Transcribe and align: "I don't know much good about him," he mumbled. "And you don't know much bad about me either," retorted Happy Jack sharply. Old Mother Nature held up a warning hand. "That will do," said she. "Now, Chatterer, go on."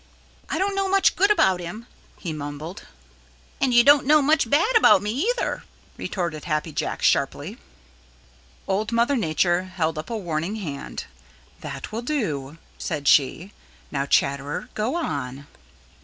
"I 0.49 0.57
don't 0.57 0.73
know 0.73 0.89
much 0.89 1.15
good 1.15 1.29
about 1.29 1.59
him," 1.59 1.85
he 2.17 2.33
mumbled. 2.33 2.87
"And 3.61 3.71
you 3.71 3.83
don't 3.83 4.07
know 4.07 4.19
much 4.19 4.49
bad 4.49 4.75
about 4.75 5.03
me 5.03 5.11
either," 5.11 5.63
retorted 5.95 6.45
Happy 6.45 6.71
Jack 6.71 7.03
sharply. 7.03 7.59
Old 8.67 8.91
Mother 8.91 9.15
Nature 9.15 9.65
held 9.65 9.99
up 9.99 10.09
a 10.09 10.17
warning 10.17 10.55
hand. 10.55 11.03
"That 11.59 11.91
will 11.91 12.01
do," 12.01 12.57
said 12.79 13.07
she. 13.07 13.53
"Now, 13.91 14.07
Chatterer, 14.07 14.69
go 14.73 14.95
on." 14.95 15.45